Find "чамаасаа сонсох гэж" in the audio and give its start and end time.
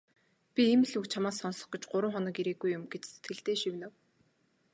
1.13-1.83